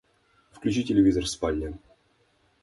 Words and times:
Включи 0.49 0.83
телевизор 0.83 1.25
в 1.25 1.29
спальне. 1.29 1.77